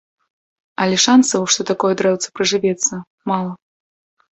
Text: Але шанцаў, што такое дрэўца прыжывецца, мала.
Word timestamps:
Але 0.85 0.97
шанцаў, 1.05 1.47
што 1.57 1.61
такое 1.73 1.93
дрэўца 2.03 2.27
прыжывецца, 2.41 2.93
мала. 3.35 3.51